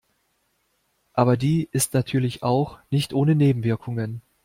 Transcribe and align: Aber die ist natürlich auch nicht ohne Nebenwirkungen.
Aber 1.13 1.37
die 1.37 1.69
ist 1.73 1.93
natürlich 1.93 2.41
auch 2.41 2.79
nicht 2.89 3.13
ohne 3.13 3.35
Nebenwirkungen. 3.35 4.23